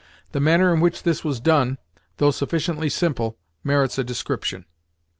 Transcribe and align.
The 0.31 0.39
manner 0.39 0.73
in 0.73 0.79
which 0.79 1.03
this 1.03 1.23
was 1.23 1.39
done, 1.39 1.77
though 2.17 2.31
sufficiently 2.31 2.89
simple, 2.89 3.37
merits 3.63 3.99
a 3.99 4.03
description. 4.03 4.65